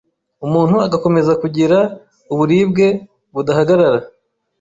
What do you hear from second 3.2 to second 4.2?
budahagarara.